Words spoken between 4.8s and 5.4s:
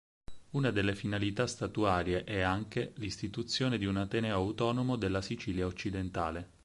della